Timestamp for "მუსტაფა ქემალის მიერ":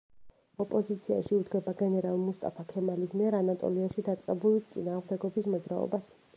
2.23-3.39